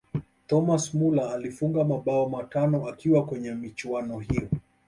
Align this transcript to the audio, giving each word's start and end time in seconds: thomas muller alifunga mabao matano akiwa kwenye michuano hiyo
thomas 0.47 0.93
muller 0.93 1.33
alifunga 1.33 1.83
mabao 1.83 2.29
matano 2.29 2.87
akiwa 2.89 3.25
kwenye 3.25 3.51
michuano 3.51 4.19
hiyo 4.19 4.49